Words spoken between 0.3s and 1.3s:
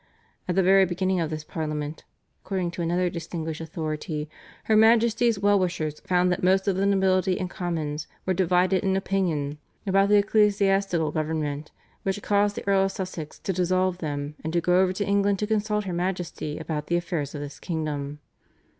"At the very beginning of